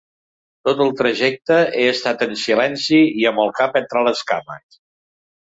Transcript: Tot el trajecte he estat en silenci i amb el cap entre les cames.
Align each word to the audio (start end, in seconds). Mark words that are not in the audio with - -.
Tot 0.69 0.79
el 0.85 0.87
trajecte 1.01 1.57
he 1.65 1.83
estat 1.89 2.23
en 2.27 2.33
silenci 2.45 3.03
i 3.25 3.29
amb 3.33 3.45
el 3.45 3.53
cap 3.61 3.79
entre 3.83 4.05
les 4.09 4.25
cames. 4.33 4.83